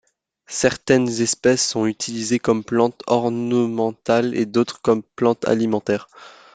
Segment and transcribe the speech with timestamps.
[0.47, 6.09] Certaines espèces sont utilisées comme plantes ornementales et d’autres comme plantes alimentaires.